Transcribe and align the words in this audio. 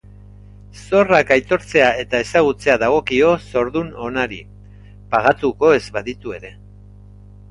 Zorrak 0.83 1.33
aitortzea 1.35 1.89
eta 2.03 2.21
ezagutzea 2.25 2.77
dagokio 2.83 3.29
zordun 3.53 3.91
onari, 4.07 4.39
pagatuko 5.13 5.73
ez 5.77 5.83
baditu 5.99 6.35
ere. 6.41 6.53